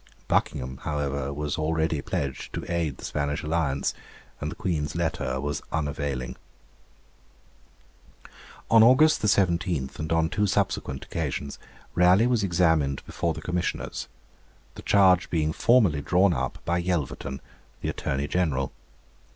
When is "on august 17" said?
8.71-9.91